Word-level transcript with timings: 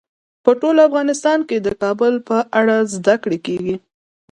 په 0.43 0.51
ټول 0.61 0.75
افغانستان 0.87 1.39
کې 1.49 1.57
د 1.61 1.67
کابل 1.81 2.13
په 2.27 2.37
اړه 2.59 2.75
زده 2.95 3.15
کړه 3.23 3.37
کېږي. 3.45 3.75